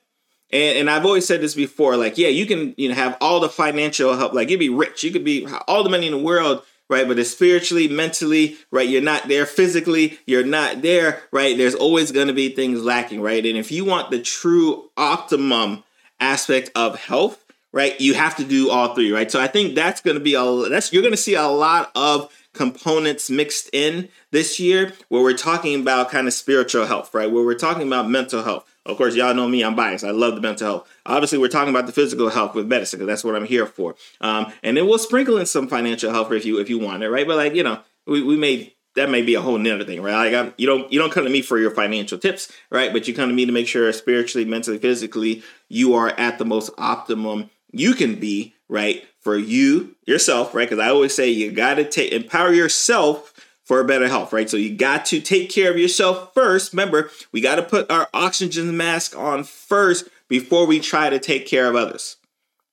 And, 0.51 0.77
and 0.77 0.89
I've 0.89 1.05
always 1.05 1.25
said 1.25 1.41
this 1.41 1.55
before, 1.55 1.97
like, 1.97 2.17
yeah, 2.17 2.27
you 2.27 2.45
can, 2.45 2.75
you 2.77 2.89
know, 2.89 2.95
have 2.95 3.17
all 3.21 3.39
the 3.39 3.49
financial 3.49 4.15
help, 4.15 4.33
like 4.33 4.49
you'd 4.49 4.59
be 4.59 4.69
rich, 4.69 5.03
you 5.03 5.11
could 5.11 5.23
be 5.23 5.47
all 5.67 5.83
the 5.83 5.89
money 5.89 6.05
in 6.07 6.13
the 6.13 6.19
world, 6.19 6.63
right? 6.89 7.07
But 7.07 7.17
it's 7.17 7.31
spiritually, 7.31 7.87
mentally, 7.87 8.57
right? 8.69 8.87
You're 8.87 9.01
not 9.01 9.27
there 9.27 9.45
physically, 9.45 10.19
you're 10.27 10.43
not 10.43 10.81
there, 10.81 11.23
right? 11.31 11.57
There's 11.57 11.75
always 11.75 12.11
going 12.11 12.27
to 12.27 12.33
be 12.33 12.49
things 12.49 12.83
lacking, 12.83 13.21
right? 13.21 13.45
And 13.45 13.57
if 13.57 13.71
you 13.71 13.85
want 13.85 14.11
the 14.11 14.21
true 14.21 14.89
optimum 14.97 15.83
aspect 16.19 16.69
of 16.75 16.99
health, 16.99 17.42
right, 17.73 17.99
you 17.99 18.13
have 18.13 18.37
to 18.37 18.45
do 18.45 18.69
all 18.69 18.95
three, 18.95 19.11
right? 19.11 19.29
So 19.29 19.41
I 19.41 19.47
think 19.47 19.75
that's 19.75 19.99
going 19.99 20.15
to 20.15 20.23
be 20.23 20.35
a 20.35 20.69
that's 20.69 20.93
you're 20.93 21.01
going 21.01 21.13
to 21.13 21.17
see 21.17 21.35
a 21.35 21.47
lot 21.47 21.91
of 21.95 22.31
components 22.53 23.29
mixed 23.29 23.69
in 23.73 24.07
this 24.31 24.59
year 24.59 24.93
where 25.09 25.21
we're 25.21 25.35
talking 25.35 25.81
about 25.81 26.11
kind 26.11 26.27
of 26.27 26.33
spiritual 26.33 26.85
health, 26.85 27.13
right? 27.13 27.29
Where 27.29 27.43
we're 27.43 27.55
talking 27.55 27.87
about 27.87 28.09
mental 28.09 28.43
health. 28.43 28.69
Of 28.85 28.97
course, 28.97 29.15
y'all 29.15 29.33
know 29.33 29.47
me, 29.47 29.63
I'm 29.63 29.75
biased. 29.75 30.03
I 30.03 30.11
love 30.11 30.35
the 30.35 30.41
mental 30.41 30.67
health. 30.67 30.89
Obviously, 31.05 31.37
we're 31.37 31.47
talking 31.47 31.69
about 31.69 31.87
the 31.87 31.93
physical 31.93 32.29
health 32.29 32.53
with 32.53 32.67
medicine 32.67 32.99
because 32.99 33.07
that's 33.07 33.23
what 33.23 33.35
I'm 33.35 33.45
here 33.45 33.65
for. 33.65 33.95
Um, 34.21 34.51
and 34.61 34.77
then 34.77 34.87
we'll 34.87 34.97
sprinkle 34.97 35.37
in 35.37 35.45
some 35.45 35.67
financial 35.67 36.11
health 36.11 36.31
if 36.31 36.45
you 36.45 36.59
if 36.59 36.69
you 36.69 36.79
want 36.79 37.01
it, 37.01 37.09
right? 37.09 37.25
But 37.25 37.37
like 37.37 37.55
you 37.55 37.63
know, 37.63 37.79
we, 38.05 38.21
we 38.21 38.37
may 38.37 38.73
that 38.95 39.09
may 39.09 39.21
be 39.21 39.33
a 39.35 39.41
whole 39.41 39.57
nother 39.57 39.85
thing, 39.85 40.01
right? 40.01 40.31
Like 40.31 40.33
I'm, 40.33 40.53
you 40.57 40.67
don't 40.67 40.91
you 40.91 40.99
don't 40.99 41.11
come 41.11 41.23
to 41.23 41.29
me 41.29 41.41
for 41.41 41.57
your 41.57 41.71
financial 41.71 42.17
tips, 42.17 42.51
right? 42.69 42.93
But 42.93 43.07
you 43.07 43.13
come 43.13 43.29
to 43.29 43.35
me 43.35 43.45
to 43.45 43.51
make 43.51 43.67
sure 43.67 43.91
spiritually, 43.93 44.45
mentally, 44.45 44.77
physically, 44.77 45.43
you 45.69 45.95
are 45.95 46.09
at 46.09 46.37
the 46.37 46.45
most 46.45 46.69
optimum 46.77 47.49
you 47.73 47.95
can 47.95 48.15
be, 48.15 48.55
right? 48.69 49.03
For 49.19 49.37
you 49.37 49.95
yourself, 50.05 50.53
right? 50.53 50.69
Because 50.69 50.83
I 50.83 50.89
always 50.89 51.13
say 51.13 51.29
you 51.29 51.51
got 51.51 51.75
to 51.75 51.89
take 51.89 52.13
empower 52.13 52.53
yourself 52.53 53.33
for 53.65 53.79
a 53.79 53.85
better 53.85 54.07
health, 54.07 54.31
right? 54.31 54.49
So 54.49 54.57
you 54.57 54.75
got 54.75 55.05
to 55.07 55.19
take 55.19 55.49
care 55.49 55.71
of 55.71 55.77
yourself 55.77 56.33
first. 56.33 56.73
Remember, 56.73 57.09
we 57.31 57.41
got 57.41 57.55
to 57.55 57.63
put 57.63 57.89
our 57.89 58.07
oxygen 58.13 58.75
mask 58.77 59.17
on 59.17 59.43
first 59.43 60.07
before 60.27 60.65
we 60.65 60.79
try 60.79 61.09
to 61.09 61.19
take 61.19 61.47
care 61.47 61.67
of 61.67 61.75
others. 61.75 62.17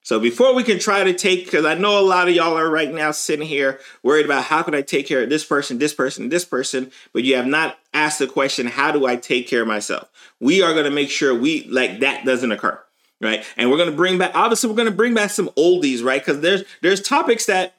So 0.02 0.18
before 0.18 0.54
we 0.54 0.64
can 0.64 0.78
try 0.78 1.04
to 1.04 1.14
take, 1.14 1.44
because 1.44 1.64
I 1.64 1.74
know 1.74 1.98
a 1.98 2.02
lot 2.02 2.26
of 2.26 2.34
y'all 2.34 2.58
are 2.58 2.70
right 2.70 2.92
now 2.92 3.12
sitting 3.12 3.46
here 3.46 3.78
worried 4.02 4.24
about 4.24 4.44
how 4.44 4.62
can 4.62 4.74
I 4.74 4.82
take 4.82 5.06
care 5.06 5.22
of 5.22 5.28
this 5.28 5.44
person, 5.44 5.78
this 5.78 5.94
person, 5.94 6.30
this 6.30 6.44
person, 6.44 6.90
but 7.12 7.22
you 7.22 7.36
have 7.36 7.46
not 7.46 7.78
asked 7.94 8.18
the 8.18 8.26
question, 8.26 8.66
how 8.66 8.90
do 8.90 9.06
I 9.06 9.16
take 9.16 9.46
care 9.46 9.62
of 9.62 9.68
myself? 9.68 10.08
We 10.40 10.62
are 10.62 10.72
going 10.72 10.86
to 10.86 10.90
make 10.90 11.10
sure 11.10 11.38
we 11.38 11.64
like 11.64 12.00
that 12.00 12.24
doesn't 12.24 12.50
occur 12.50 12.82
right? 13.20 13.44
And 13.56 13.70
we're 13.70 13.76
going 13.76 13.90
to 13.90 13.96
bring 13.96 14.18
back 14.18 14.32
obviously 14.34 14.70
we're 14.70 14.76
going 14.76 14.88
to 14.88 14.94
bring 14.94 15.14
back 15.14 15.30
some 15.30 15.48
oldies, 15.50 16.02
right? 16.02 16.24
Cuz 16.24 16.40
there's 16.40 16.64
there's 16.82 17.00
topics 17.00 17.46
that 17.46 17.74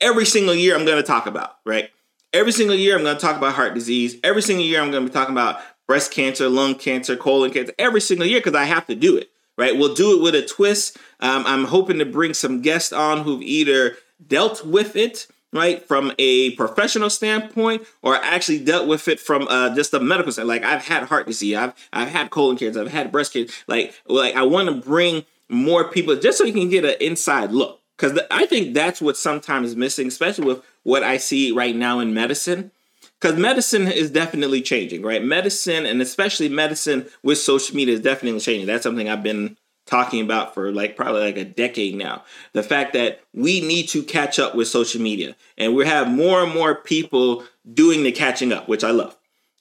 every 0.00 0.24
single 0.24 0.54
year 0.54 0.76
I'm 0.76 0.84
going 0.84 0.96
to 0.96 1.06
talk 1.06 1.26
about, 1.26 1.56
right? 1.64 1.90
Every 2.32 2.52
single 2.52 2.76
year 2.76 2.96
I'm 2.96 3.04
going 3.04 3.16
to 3.16 3.20
talk 3.20 3.36
about 3.36 3.54
heart 3.54 3.74
disease. 3.74 4.16
Every 4.22 4.42
single 4.42 4.64
year 4.64 4.80
I'm 4.80 4.90
going 4.90 5.04
to 5.04 5.10
be 5.10 5.14
talking 5.14 5.34
about 5.34 5.60
breast 5.86 6.10
cancer, 6.10 6.48
lung 6.48 6.74
cancer, 6.74 7.16
colon 7.16 7.52
cancer 7.52 7.72
every 7.78 8.00
single 8.00 8.26
year 8.26 8.40
cuz 8.40 8.54
I 8.54 8.64
have 8.64 8.86
to 8.86 8.94
do 8.94 9.16
it, 9.16 9.30
right? 9.56 9.76
We'll 9.76 9.94
do 9.94 10.16
it 10.16 10.22
with 10.22 10.34
a 10.34 10.42
twist. 10.42 10.96
Um, 11.20 11.44
I'm 11.46 11.64
hoping 11.64 11.98
to 11.98 12.06
bring 12.06 12.34
some 12.34 12.62
guests 12.62 12.92
on 12.92 13.22
who've 13.22 13.42
either 13.42 13.96
dealt 14.26 14.64
with 14.64 14.96
it 14.96 15.26
right, 15.52 15.86
from 15.86 16.12
a 16.18 16.50
professional 16.52 17.10
standpoint, 17.10 17.82
or 18.02 18.16
actually 18.16 18.64
dealt 18.64 18.86
with 18.86 19.08
it 19.08 19.20
from 19.20 19.46
uh, 19.48 19.74
just 19.74 19.94
a 19.94 20.00
medical 20.00 20.32
side 20.32 20.46
Like 20.46 20.64
I've 20.64 20.84
had 20.84 21.04
heart 21.04 21.26
disease, 21.26 21.56
I've 21.56 21.74
I've 21.92 22.08
had 22.08 22.30
colon 22.30 22.56
cancer, 22.56 22.80
I've 22.80 22.88
had 22.92 23.12
breast 23.12 23.32
cancer. 23.32 23.54
Like 23.66 23.94
like 24.06 24.34
I 24.34 24.42
want 24.42 24.68
to 24.68 24.74
bring 24.74 25.24
more 25.48 25.88
people 25.90 26.16
just 26.16 26.38
so 26.38 26.44
you 26.44 26.52
can 26.52 26.68
get 26.68 26.84
an 26.84 26.96
inside 27.00 27.52
look 27.52 27.80
because 27.96 28.18
I 28.30 28.46
think 28.46 28.74
that's 28.74 29.00
what 29.00 29.16
sometimes 29.16 29.70
is 29.70 29.76
missing, 29.76 30.08
especially 30.08 30.46
with 30.46 30.62
what 30.82 31.02
I 31.02 31.16
see 31.16 31.52
right 31.52 31.74
now 31.74 32.00
in 32.00 32.14
medicine. 32.14 32.72
Because 33.20 33.38
medicine 33.38 33.88
is 33.88 34.10
definitely 34.10 34.60
changing, 34.60 35.02
right? 35.02 35.24
Medicine 35.24 35.86
and 35.86 36.02
especially 36.02 36.50
medicine 36.50 37.06
with 37.22 37.38
social 37.38 37.74
media 37.74 37.94
is 37.94 38.02
definitely 38.02 38.40
changing. 38.40 38.66
That's 38.66 38.82
something 38.82 39.08
I've 39.08 39.22
been 39.22 39.56
talking 39.86 40.20
about 40.20 40.54
for 40.54 40.72
like 40.72 40.96
probably 40.96 41.22
like 41.22 41.36
a 41.36 41.44
decade 41.44 41.94
now. 41.94 42.24
The 42.52 42.62
fact 42.62 42.92
that 42.92 43.20
we 43.32 43.60
need 43.60 43.88
to 43.88 44.02
catch 44.02 44.38
up 44.38 44.54
with 44.54 44.68
social 44.68 45.00
media 45.00 45.36
and 45.56 45.74
we 45.74 45.86
have 45.86 46.10
more 46.10 46.42
and 46.42 46.52
more 46.52 46.74
people 46.74 47.44
doing 47.72 48.02
the 48.02 48.12
catching 48.12 48.52
up, 48.52 48.68
which 48.68 48.84
I 48.84 48.90
love 48.90 49.16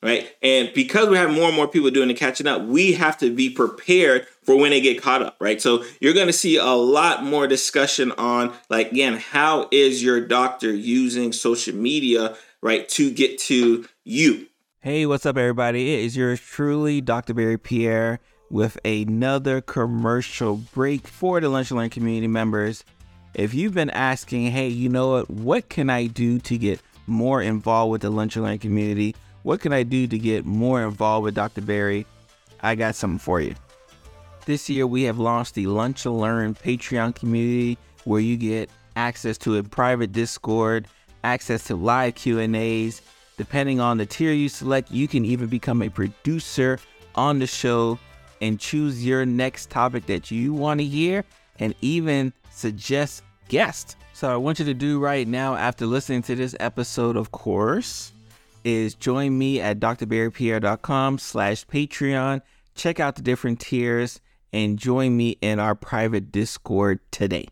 right? 0.05 0.32
And 0.44 0.72
because 0.75 1.10
we 1.10 1.17
have 1.17 1.32
more 1.32 1.48
and 1.48 1.55
more 1.55 1.67
people 1.67 1.89
doing 1.89 2.10
the 2.10 2.13
catching 2.13 2.46
up, 2.46 2.62
we 2.62 2.94
have 2.94 3.17
to 3.17 3.34
be 3.34 3.50
prepared 3.50 4.27
for 4.44 4.55
when 4.55 4.70
they 4.70 4.79
get 4.79 5.01
caught 5.01 5.24
up, 5.24 5.36
right? 5.39 5.60
So 5.60 5.84
you're 6.00 6.13
going 6.13 6.27
to 6.27 6.34
see 6.34 6.58
a 6.58 6.65
lot 6.65 7.24
more 7.24 7.48
discussion 7.48 8.12
on, 8.12 8.53
like, 8.70 8.91
again, 8.91 9.15
how 9.17 9.67
is 9.72 10.03
your 10.03 10.22
doctor 10.22 10.72
using 10.72 11.34
social 11.34 11.75
media, 11.75 12.38
right, 12.62 12.88
to 12.89 13.10
get 13.10 13.39
to 13.39 13.88
you? 14.03 14.46
Hey, 14.82 15.08
what's 15.08 15.25
up, 15.25 15.38
everybody? 15.38 15.96
It 15.96 16.01
is 16.01 16.15
yours 16.15 16.39
truly, 16.39 17.01
Dr. 17.01 17.34
Berry 17.34 17.58
Pierre, 17.58 18.20
with 18.56 18.80
another 18.86 19.60
commercial 19.60 20.56
break 20.74 21.06
for 21.06 21.42
the 21.42 21.50
Lunch 21.50 21.72
and 21.72 21.78
Learn 21.78 21.90
community 21.90 22.30
members. 22.30 22.86
If 23.34 23.54
you've 23.54 23.74
been 23.74 23.90
asking, 23.90 24.50
hey, 24.50 24.70
you 24.70 24.88
know 24.88 25.10
what, 25.10 25.30
what 25.30 25.68
can 25.68 25.90
I 25.90 26.08
do 26.08 26.40
to 26.40 26.58
get 26.58 26.80
more 27.06 27.42
involved 27.42 27.92
with 27.92 28.02
the 28.04 28.10
Lunch 28.10 28.38
and 28.38 28.46
Learn 28.46 28.58
community? 28.58 29.14
What 29.44 29.60
can 29.60 29.74
I 29.74 29.84
do 29.84 30.08
to 30.08 30.18
get 30.18 30.46
more 30.46 30.82
involved 30.82 31.26
with 31.26 31.36
Dr. 31.36 31.60
Berry? 31.60 32.06
I 32.62 32.76
got 32.76 32.96
something 32.96 33.20
for 33.20 33.42
you. 33.42 33.56
This 34.46 34.70
year 34.70 34.88
we 34.88 35.04
have 35.04 35.20
launched 35.20 35.56
the 35.56 35.68
Lunch 35.68 36.06
and 36.06 36.18
Learn 36.18 36.56
Patreon 36.56 37.14
community 37.14 37.78
where 38.06 38.22
you 38.22 38.38
get 38.38 38.70
access 38.96 39.38
to 39.40 39.58
a 39.58 39.64
private 39.64 40.14
Discord, 40.14 40.88
access 41.26 41.66
to 41.66 41.76
live 41.76 42.16
Q&As. 42.16 43.02
Depending 43.36 43.82
on 43.82 43.98
the 43.98 44.06
tier 44.06 44.32
you 44.32 44.48
select, 44.48 44.92
you 44.92 45.10
can 45.10 45.26
even 45.26 45.48
become 45.48 45.82
a 45.82 45.90
producer 45.90 46.80
on 47.16 47.40
the 47.40 47.48
show 47.48 48.00
and 48.42 48.60
choose 48.60 49.06
your 49.06 49.25
next 49.25 49.70
topic 49.70 50.06
that 50.08 50.32
you 50.32 50.54
want 50.54 50.80
to 50.80 50.86
hear 50.86 51.24
and 51.60 51.74
even 51.82 52.34
suggest 52.51 53.24
guests. 53.48 53.96
So 54.13 54.32
I 54.32 54.38
want 54.38 54.60
you 54.60 54.65
to 54.65 54.74
do 54.74 55.00
right 55.00 55.27
now 55.27 55.56
after 55.56 55.86
listening 55.86 56.22
to 56.24 56.36
this 56.36 56.56
episode, 56.60 57.18
of 57.18 57.32
course, 57.32 58.13
is 58.63 58.96
join 58.96 59.38
me 59.38 59.60
at 59.60 59.80
drberrypierre.com 59.80 61.20
slash 61.20 61.65
Patreon. 61.68 62.42
Check 62.75 63.00
out 63.00 63.15
the 63.15 63.22
different 63.22 63.60
tiers 63.60 64.22
and 64.51 64.80
join 64.80 65.15
me 65.15 65.38
in 65.42 65.60
our 65.60 65.75
private 65.75 66.32
Discord 66.32 67.00
today. 67.12 67.48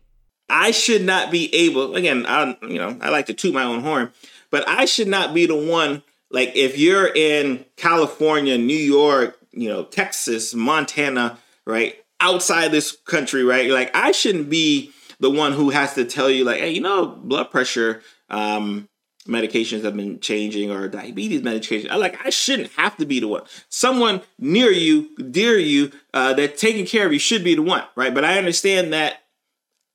I 0.48 0.70
should 0.70 1.02
not 1.02 1.30
be 1.30 1.54
able, 1.54 1.96
again, 1.96 2.26
I 2.26 2.56
you 2.62 2.78
know, 2.78 2.96
I 3.00 3.10
like 3.10 3.26
to 3.26 3.34
toot 3.34 3.54
my 3.54 3.64
own 3.64 3.80
horn, 3.80 4.12
but 4.50 4.66
I 4.68 4.84
should 4.84 5.08
not 5.08 5.34
be 5.34 5.46
the 5.46 5.56
one 5.56 6.02
like 6.30 6.56
if 6.56 6.76
you're 6.76 7.06
in 7.06 7.64
California, 7.76 8.58
New 8.58 8.76
York, 8.76 9.38
you 9.56 9.68
know, 9.68 9.84
Texas, 9.84 10.54
Montana, 10.54 11.38
right? 11.66 11.96
Outside 12.20 12.70
this 12.70 12.92
country, 12.92 13.44
right? 13.44 13.70
Like 13.70 13.94
I 13.94 14.12
shouldn't 14.12 14.50
be 14.50 14.92
the 15.20 15.30
one 15.30 15.52
who 15.52 15.70
has 15.70 15.94
to 15.94 16.04
tell 16.04 16.30
you 16.30 16.44
like, 16.44 16.60
hey, 16.60 16.70
you 16.70 16.80
know, 16.80 17.06
blood 17.06 17.50
pressure 17.50 18.02
um 18.30 18.88
medications 19.28 19.84
have 19.84 19.96
been 19.96 20.20
changing 20.20 20.70
or 20.70 20.88
diabetes 20.88 21.42
medication. 21.42 21.90
I 21.90 21.96
like 21.96 22.24
I 22.24 22.30
shouldn't 22.30 22.72
have 22.72 22.96
to 22.98 23.06
be 23.06 23.20
the 23.20 23.28
one. 23.28 23.42
Someone 23.68 24.22
near 24.38 24.70
you, 24.70 25.16
dear 25.16 25.58
you, 25.58 25.92
uh, 26.12 26.34
that 26.34 26.58
taking 26.58 26.86
care 26.86 27.06
of 27.06 27.12
you 27.12 27.18
should 27.18 27.44
be 27.44 27.54
the 27.54 27.62
one, 27.62 27.84
right? 27.96 28.14
But 28.14 28.24
I 28.24 28.38
understand 28.38 28.92
that, 28.92 29.22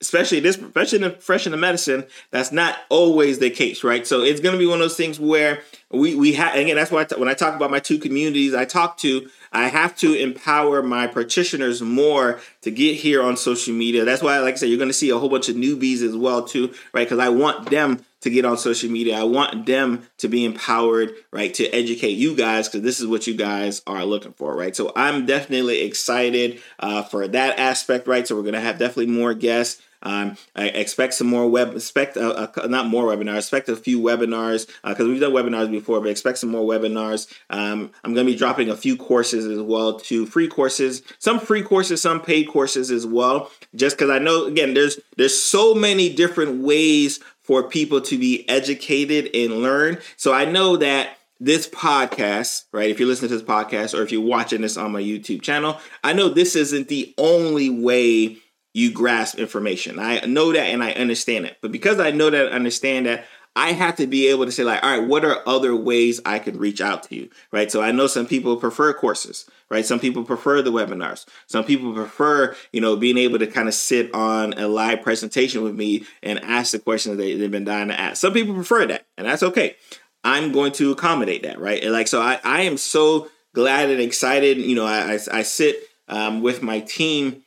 especially 0.02 0.40
this 0.40 0.58
profession 0.58 1.04
of 1.04 1.22
fresh 1.22 1.46
in 1.46 1.52
the 1.52 1.58
medicine, 1.58 2.06
that's 2.32 2.52
not 2.52 2.78
always 2.90 3.40
the 3.40 3.50
case, 3.50 3.84
right? 3.84 4.08
So 4.08 4.22
it's 4.22 4.40
going 4.40 4.54
to 4.54 4.60
be 4.60 4.66
one 4.66 4.76
of 4.76 4.80
those 4.82 4.98
things 4.98 5.20
where 5.20 5.62
we 5.92 6.16
we 6.16 6.34
have 6.34 6.56
again. 6.56 6.76
That's 6.76 6.92
why 6.92 7.06
when 7.18 7.28
I 7.28 7.34
talk 7.34 7.56
about 7.56 7.72
my 7.72 7.80
two 7.80 7.98
communities, 7.98 8.54
I 8.54 8.66
talk 8.66 8.98
to. 9.00 9.30
I 9.52 9.68
have 9.68 9.96
to 9.98 10.14
empower 10.14 10.84
my 10.84 11.08
practitioners 11.08 11.82
more 11.82 12.40
to 12.62 12.70
get 12.70 12.98
here 12.98 13.24
on 13.24 13.36
social 13.36 13.74
media. 13.74 14.06
That's 14.06 14.22
why, 14.22 14.38
like 14.40 14.54
I 14.54 14.58
said, 14.58 14.70
you're 14.70 14.78
going 14.78 14.92
to 14.92 14.94
see 14.94 15.10
a 15.10 15.18
whole 15.18 15.30
bunch 15.30 15.50
of 15.50 15.56
newbies 15.56 16.04
as 16.04 16.16
well 16.16 16.44
too, 16.44 16.72
right? 16.94 17.08
Because 17.08 17.18
I 17.18 17.30
want 17.30 17.72
them 17.72 18.06
to 18.22 18.30
get 18.30 18.46
on 18.46 18.58
social 18.58 18.92
media. 18.92 19.18
I 19.18 19.24
want 19.24 19.66
them 19.66 20.08
to 20.18 20.28
be 20.28 20.46
empowered, 20.46 21.14
right, 21.32 21.54
to 21.56 21.68
educate 21.70 22.12
you 22.12 22.36
guys 22.36 22.68
because 22.68 22.82
this 22.82 23.00
is 23.00 23.08
what 23.08 23.28
you 23.28 23.34
guys 23.34 23.82
are 23.88 24.06
looking 24.06 24.34
for, 24.34 24.56
right? 24.56 24.76
So 24.76 24.92
I'm 24.96 25.26
definitely 25.26 25.82
excited 25.82 26.62
uh, 26.80 27.04
for 27.04 27.28
that 27.28 27.60
aspect, 27.60 28.08
right? 28.08 28.28
So 28.28 28.36
we're 28.36 28.44
gonna 28.44 28.60
have 28.60 28.78
definitely 28.78 29.08
more 29.08 29.34
guests. 29.34 29.82
Um, 30.02 30.38
I 30.56 30.68
expect 30.68 31.14
some 31.14 31.28
more 31.28 31.48
web, 31.50 31.76
expect 31.76 32.16
not 32.16 32.88
more 32.88 33.06
webinars, 33.06 33.40
expect 33.40 33.70
a 33.70 33.76
few 33.76 34.00
webinars 34.00 34.68
because 34.84 35.06
uh, 35.06 35.10
we've 35.10 35.20
done 35.20 35.34
webinars 35.34 35.70
before, 35.70 36.00
but 36.00 36.10
expect 36.10 36.38
some 36.38 36.50
more 36.50 36.68
webinars. 36.68 37.32
Um, 37.50 37.92
I'm 38.04 38.14
going 38.14 38.26
to 38.26 38.32
be 38.32 38.38
dropping 38.38 38.70
a 38.70 38.78
few 38.78 38.96
courses 38.96 39.46
as 39.46 39.60
well, 39.62 40.00
to 40.00 40.26
free 40.26 40.48
courses, 40.48 41.02
some 41.20 41.40
free 41.40 41.64
courses, 41.64 42.02
some 42.02 42.22
paid 42.22 42.46
courses 42.46 42.92
as 42.92 43.06
well. 43.06 43.52
Just 43.76 43.98
because 43.98 44.10
I 44.10 44.20
know, 44.20 44.46
again, 44.46 44.74
there's 44.74 45.00
there's 45.18 45.42
so 45.42 45.74
many 45.74 46.14
different 46.14 46.62
ways 46.64 47.20
for 47.42 47.64
people 47.64 48.00
to 48.00 48.18
be 48.18 48.48
educated 48.48 49.30
and 49.34 49.62
learn. 49.62 49.98
So 50.18 50.32
I 50.34 50.46
know 50.46 50.78
that 50.78 51.18
this 51.40 51.68
podcast, 51.68 52.66
right? 52.72 52.90
If 52.90 53.00
you're 53.00 53.08
listening 53.08 53.30
to 53.30 53.38
this 53.38 53.48
podcast 53.48 53.98
or 53.98 54.04
if 54.04 54.12
you're 54.12 54.22
watching 54.22 54.62
this 54.62 54.78
on 54.78 54.92
my 54.92 55.02
YouTube 55.02 55.42
channel, 55.42 55.80
I 56.04 56.14
know 56.14 56.30
this 56.30 56.56
isn't 56.56 56.90
the 56.90 57.14
only 57.18 57.70
way 57.70 58.38
you 58.74 58.92
grasp 58.92 59.38
information. 59.40 60.00
I 60.00 60.20
know 60.22 60.52
that 60.54 60.66
and 60.66 60.84
I 60.84 60.92
understand 60.92 61.46
it. 61.46 61.58
But 61.62 61.72
because 61.72 62.00
I 62.00 62.12
know 62.12 62.30
that 62.30 62.46
and 62.48 62.56
understand 62.56 63.06
that, 63.06 63.26
I 63.56 63.72
have 63.74 63.96
to 63.98 64.08
be 64.08 64.28
able 64.28 64.46
to 64.46 64.52
say, 64.52 64.64
like, 64.64 64.82
all 64.84 65.00
right, 65.00 65.08
what 65.08 65.26
are 65.26 65.42
other 65.48 65.76
ways 65.76 66.22
I 66.26 66.40
could 66.40 66.56
reach 66.56 66.80
out 66.82 67.04
to 67.04 67.16
you, 67.16 67.30
right? 67.52 67.70
So 67.72 67.82
I 67.82 67.92
know 67.92 68.08
some 68.08 68.28
people 68.28 68.56
prefer 68.58 68.94
courses, 68.94 69.50
right? 69.70 69.86
Some 69.86 70.00
people 70.00 70.24
prefer 70.24 70.62
the 70.62 70.72
webinars. 70.72 71.26
Some 71.48 71.66
people 71.66 71.94
prefer, 71.94 72.56
you 72.72 72.80
know, 72.80 72.96
being 72.96 73.18
able 73.18 73.40
to 73.40 73.48
kind 73.48 73.68
of 73.68 73.74
sit 73.74 74.14
on 74.14 74.54
a 74.54 74.68
live 74.68 75.02
presentation 75.02 75.64
with 75.64 75.76
me 75.76 76.06
and 76.22 76.40
ask 76.44 76.72
the 76.72 76.80
questions 76.80 77.18
that 77.18 77.24
they've 77.24 77.52
been 77.52 77.66
dying 77.66 77.90
to 77.90 78.00
ask. 78.00 78.22
Some 78.22 78.34
people 78.34 78.54
prefer 78.54 78.86
that, 78.86 79.08
and 79.18 79.28
that's 79.28 79.44
okay. 79.44 79.76
I'm 80.24 80.52
going 80.52 80.72
to 80.74 80.92
accommodate 80.92 81.44
that, 81.44 81.60
right? 81.60 81.84
And 81.84 81.92
like, 81.92 82.08
so 82.08 82.22
I, 82.22 82.40
I 82.44 82.62
am 82.62 82.78
so 82.78 83.30
glad 83.54 83.90
and 83.90 84.00
excited. 84.00 84.58
You 84.58 84.76
know, 84.76 84.86
I, 84.86 85.14
I, 85.14 85.20
I 85.40 85.42
sit 85.42 85.84
um, 86.08 86.42
with 86.42 86.62
my 86.62 86.82
team 86.82 87.44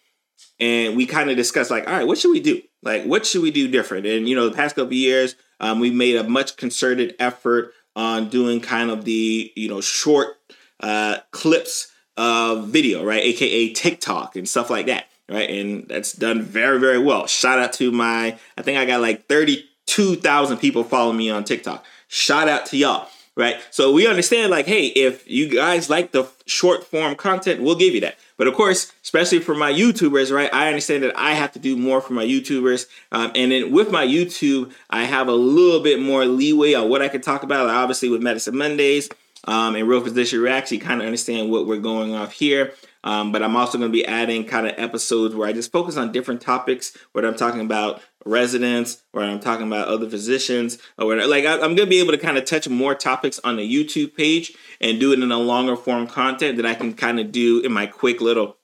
and 0.63 0.97
we 0.97 1.07
kind 1.07 1.29
of 1.29 1.37
discuss, 1.37 1.73
like, 1.73 1.89
all 1.89 1.93
right, 1.93 2.07
what 2.07 2.19
should 2.19 2.31
we 2.31 2.39
do? 2.39 2.63
Like, 2.85 3.03
what 3.03 3.27
should 3.27 3.43
we 3.43 3.51
do 3.51 3.67
different? 3.67 4.07
And, 4.07 4.29
you 4.29 4.37
know, 4.37 4.49
the 4.49 4.55
past 4.55 4.77
couple 4.77 4.93
years, 4.93 5.35
um, 5.59 5.81
we 5.81 5.91
made 5.91 6.15
a 6.15 6.23
much 6.23 6.57
concerted 6.57 7.17
effort 7.19 7.73
on 7.97 8.29
doing 8.29 8.61
kind 8.61 8.89
of 8.89 9.05
the, 9.05 9.53
you 9.57 9.69
know, 9.69 9.81
short 9.81 10.37
uh, 10.79 11.19
clips 11.33 11.91
of 12.17 12.69
video, 12.69 13.05
right? 13.05 13.21
AKA 13.25 13.73
TikTok 13.73 14.37
and 14.37 14.49
stuff 14.49 14.71
like 14.71 14.87
that, 14.87 15.07
right? 15.29 15.51
And 15.51 15.89
that's 15.89 16.13
done 16.13 16.43
very, 16.43 16.79
very 16.79 16.99
well. 16.99 17.27
Shout 17.27 17.59
out 17.59 17.73
to 17.75 17.91
my, 17.91 18.39
I 18.57 18.63
think 18.63 18.79
I 18.79 18.85
got 18.85 19.01
like 19.01 19.27
32,000 19.27 20.59
people 20.59 20.85
following 20.85 21.17
me 21.17 21.29
on 21.29 21.43
TikTok. 21.43 21.85
Shout 22.07 22.49
out 22.49 22.67
to 22.67 22.77
y'all, 22.77 23.09
right? 23.37 23.57
So 23.71 23.93
we 23.93 24.07
understand 24.07 24.51
like, 24.51 24.67
hey, 24.67 24.87
if 24.87 25.29
you 25.29 25.49
guys 25.49 25.89
like 25.89 26.13
the 26.13 26.29
short 26.47 26.85
form 26.85 27.15
content, 27.15 27.63
we'll 27.63 27.77
give 27.77 27.95
you 27.95 28.01
that. 28.03 28.17
But 28.37 28.47
of 28.47 28.55
course, 28.55 28.93
especially 29.03 29.39
for 29.39 29.55
my 29.55 29.73
YouTubers, 29.73 30.35
right? 30.35 30.53
I 30.53 30.69
understand 30.69 31.03
that 31.05 31.17
I 31.17 31.33
have 31.33 31.53
to 31.53 31.59
do 31.59 31.77
more 31.77 32.01
for 32.01 32.13
my 32.13 32.25
YouTubers. 32.25 32.87
Um, 33.11 33.33
and 33.35 33.53
then 33.53 33.73
with 33.73 33.91
my 33.91 34.07
YouTube, 34.07 34.73
I 34.91 35.05
have 35.05 35.29
a 35.29 35.33
little 35.33 35.81
bit 35.81 36.01
more 36.01 36.25
leeway 36.25 36.75
on 36.75 36.89
what 36.89 37.03
I 37.03 37.09
can 37.09 37.21
talk 37.21 37.43
about. 37.43 37.67
Like 37.67 37.77
obviously, 37.77 38.09
with 38.09 38.23
Medicine 38.23 38.57
Mondays, 38.57 39.09
um, 39.45 39.75
and 39.75 39.89
Real 39.89 40.01
Physician 40.01 40.41
Reacts, 40.41 40.73
you 40.73 40.79
kind 40.79 41.01
of 41.01 41.07
understand 41.07 41.51
what 41.51 41.67
we're 41.67 41.79
going 41.79 42.15
off 42.15 42.33
here. 42.33 42.75
Um, 43.05 43.33
but 43.33 43.43
I'm 43.43 43.57
also 43.57 43.79
going 43.79 43.91
to 43.91 43.93
be 43.93 44.07
adding 44.07 44.45
kind 44.45 44.67
of 44.67 44.75
episodes 44.77 45.35
where 45.35 45.49
I 45.49 45.53
just 45.53 45.73
focus 45.73 45.97
on 45.97 46.13
different 46.13 46.41
topics, 46.41 46.97
what 47.13 47.25
I'm 47.25 47.35
talking 47.35 47.61
about 47.61 48.01
residents, 48.25 49.03
or 49.13 49.23
I'm 49.23 49.41
talking 49.41 49.67
about 49.67 49.89
other 49.89 50.09
physicians, 50.09 50.79
or 50.99 51.07
whatever. 51.07 51.29
Like 51.29 51.45
I, 51.45 51.59
am 51.59 51.77
to 51.77 51.87
be 51.87 52.01
able 52.01 52.13
to 52.13 52.19
kind 52.19 52.39
of 52.39 52.45
touch 52.45 52.69
more 52.69 52.95
topics 52.95 53.41
on 53.45 53.57
the 53.57 53.63
YouTube 53.63 54.17
page 54.17 54.55
and 54.81 55.01
do 55.01 55.13
it 55.13 55.23
in 55.23 55.33
a 55.33 55.39
longer 55.39 55.77
form 55.77 56.07
content 56.07 56.57
that 56.57 56.67
I 56.67 56.75
can 56.75 56.95
kind 56.95 57.21
of 57.21 57.33
do 57.33 57.61
in 57.61 57.73
my 57.73 57.87
quick 57.87 58.21
little 58.21 58.57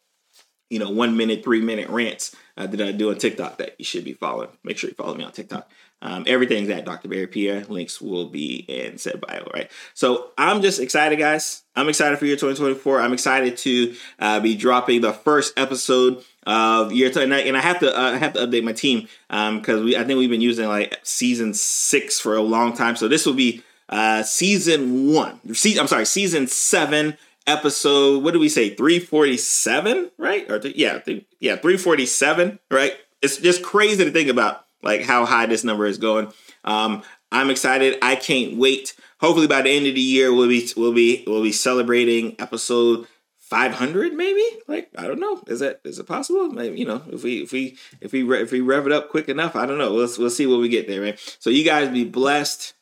you 0.70 0.78
know, 0.78 0.90
one 0.90 1.16
minute, 1.16 1.42
three 1.42 1.60
minute 1.60 1.88
rants 1.88 2.34
uh, 2.56 2.66
that 2.66 2.80
I 2.80 2.92
do 2.92 3.10
on 3.10 3.18
TikTok 3.18 3.58
that 3.58 3.74
you 3.78 3.84
should 3.84 4.04
be 4.04 4.12
following. 4.12 4.50
Make 4.64 4.78
sure 4.78 4.90
you 4.90 4.94
follow 4.94 5.14
me 5.14 5.24
on 5.24 5.32
TikTok. 5.32 5.70
Um, 6.00 6.24
everything's 6.26 6.70
at 6.70 6.84
Dr. 6.84 7.08
Berry 7.08 7.26
Pierre. 7.26 7.64
Links 7.64 8.00
will 8.00 8.26
be 8.26 8.56
in 8.68 8.98
said 8.98 9.20
bio, 9.20 9.44
right? 9.52 9.70
So 9.94 10.30
I'm 10.38 10.62
just 10.62 10.80
excited, 10.80 11.18
guys. 11.18 11.62
I'm 11.74 11.88
excited 11.88 12.18
for 12.18 12.26
year 12.26 12.36
2024. 12.36 13.00
I'm 13.00 13.12
excited 13.12 13.56
to 13.58 13.94
uh, 14.20 14.40
be 14.40 14.54
dropping 14.56 15.00
the 15.00 15.12
first 15.12 15.58
episode 15.58 16.24
of 16.46 16.92
year 16.92 17.10
20, 17.10 17.24
and 17.24 17.34
I, 17.34 17.38
and 17.40 17.56
I 17.56 17.60
have 17.60 17.80
to 17.80 17.96
uh, 17.96 18.12
I 18.12 18.16
have 18.16 18.32
to 18.34 18.40
update 18.46 18.62
my 18.64 18.72
team 18.72 19.08
because 19.28 19.78
um, 19.80 19.84
we 19.84 19.96
I 19.96 20.04
think 20.04 20.18
we've 20.18 20.30
been 20.30 20.40
using 20.40 20.68
like 20.68 20.98
season 21.02 21.52
six 21.52 22.20
for 22.20 22.36
a 22.36 22.42
long 22.42 22.76
time. 22.76 22.94
So 22.96 23.08
this 23.08 23.26
will 23.26 23.34
be 23.34 23.62
uh, 23.88 24.22
season 24.22 25.12
one. 25.12 25.54
Se- 25.54 25.78
I'm 25.78 25.88
sorry, 25.88 26.06
season 26.06 26.46
seven 26.46 27.16
episode. 27.46 28.22
What 28.22 28.34
do 28.34 28.40
we 28.40 28.48
say? 28.48 28.70
347, 28.74 30.10
right? 30.18 30.48
Or 30.50 30.58
th- 30.58 30.76
yeah, 30.76 30.98
th- 30.98 31.24
yeah, 31.40 31.56
347, 31.56 32.58
right? 32.70 32.92
It's 33.20 33.38
just 33.38 33.62
crazy 33.62 34.04
to 34.04 34.10
think 34.10 34.28
about 34.28 34.64
like 34.82 35.02
how 35.02 35.24
high 35.24 35.46
this 35.46 35.64
number 35.64 35.86
is 35.86 35.98
going. 35.98 36.32
Um, 36.64 37.02
I'm 37.30 37.50
excited. 37.50 37.98
I 38.02 38.16
can't 38.16 38.56
wait. 38.56 38.94
Hopefully 39.20 39.46
by 39.46 39.62
the 39.62 39.70
end 39.70 39.86
of 39.86 39.94
the 39.94 40.00
year 40.00 40.32
we'll 40.32 40.48
be 40.48 40.68
we'll 40.76 40.92
be 40.92 41.24
we'll 41.26 41.42
be 41.42 41.52
celebrating 41.52 42.36
episode 42.38 43.06
500 43.38 44.12
maybe? 44.12 44.44
Like 44.66 44.90
i 44.96 45.06
don't 45.06 45.20
know. 45.20 45.42
Is 45.46 45.60
that 45.60 45.80
is 45.84 45.98
it 45.98 46.06
possible? 46.06 46.48
Maybe 46.48 46.78
you 46.78 46.86
know 46.86 47.02
if 47.08 47.22
we 47.22 47.42
if 47.42 47.52
we 47.52 47.76
if 48.00 48.12
we 48.12 48.30
if 48.40 48.52
we 48.52 48.60
rev 48.60 48.86
it 48.86 48.92
up 48.92 49.10
quick 49.10 49.28
enough 49.28 49.56
i 49.56 49.66
don't 49.66 49.78
know. 49.78 49.92
We'll, 49.92 50.08
we'll 50.18 50.30
see 50.30 50.46
what 50.46 50.60
we 50.60 50.68
get 50.68 50.86
there 50.86 51.00
right 51.00 51.36
so 51.38 51.50
you 51.50 51.64
guys 51.64 51.88
be 51.88 52.04
blessed. 52.04 52.74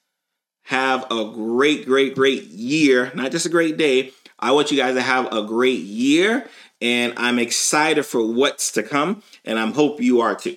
Have 0.65 1.05
a 1.11 1.31
great 1.33 1.87
great 1.87 2.15
great 2.15 2.45
year. 2.45 3.13
Not 3.15 3.31
just 3.31 3.47
a 3.47 3.51
great 3.51 3.77
day. 3.77 4.13
I 4.39 4.53
want 4.53 4.71
you 4.71 4.77
guys 4.77 4.95
to 4.97 5.03
have 5.03 5.33
a 5.33 5.45
great 5.45 5.81
year 5.81 6.47
and 6.83 7.15
i'm 7.17 7.39
excited 7.39 8.05
for 8.05 8.21
what's 8.21 8.73
to 8.73 8.83
come 8.83 9.23
and 9.45 9.59
I'm 9.59 9.73
hope 9.73 10.01
you 10.01 10.21
are 10.21 10.35
too 10.35 10.57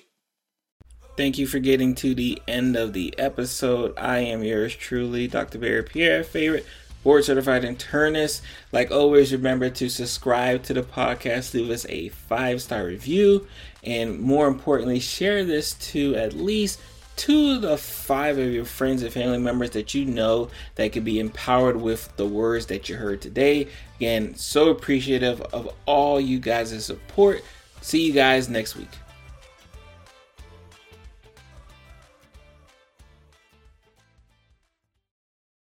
Thank 1.20 1.36
you 1.36 1.46
for 1.46 1.58
getting 1.58 1.94
to 1.96 2.14
the 2.14 2.40
end 2.48 2.76
of 2.76 2.94
the 2.94 3.14
episode. 3.18 3.92
I 3.98 4.20
am 4.20 4.42
yours 4.42 4.74
truly, 4.74 5.28
Dr. 5.28 5.58
Berry 5.58 5.82
Pierre, 5.82 6.24
favorite 6.24 6.64
board 7.04 7.26
certified 7.26 7.62
internist. 7.62 8.40
Like 8.72 8.90
always, 8.90 9.30
remember 9.30 9.68
to 9.68 9.90
subscribe 9.90 10.62
to 10.62 10.72
the 10.72 10.82
podcast, 10.82 11.52
leave 11.52 11.68
us 11.68 11.84
a 11.90 12.08
five 12.08 12.62
star 12.62 12.86
review, 12.86 13.46
and 13.84 14.18
more 14.18 14.48
importantly, 14.48 14.98
share 14.98 15.44
this 15.44 15.74
to 15.90 16.14
at 16.14 16.32
least 16.32 16.80
two 17.16 17.56
of 17.56 17.60
the 17.60 17.76
five 17.76 18.38
of 18.38 18.50
your 18.50 18.64
friends 18.64 19.02
and 19.02 19.12
family 19.12 19.36
members 19.36 19.72
that 19.72 19.92
you 19.92 20.06
know 20.06 20.48
that 20.76 20.94
could 20.94 21.04
be 21.04 21.20
empowered 21.20 21.76
with 21.76 22.16
the 22.16 22.24
words 22.24 22.64
that 22.64 22.88
you 22.88 22.96
heard 22.96 23.20
today. 23.20 23.68
Again, 23.96 24.34
so 24.36 24.70
appreciative 24.70 25.42
of 25.52 25.68
all 25.84 26.18
you 26.18 26.38
guys' 26.38 26.82
support. 26.82 27.44
See 27.82 28.06
you 28.06 28.14
guys 28.14 28.48
next 28.48 28.74
week. 28.74 28.88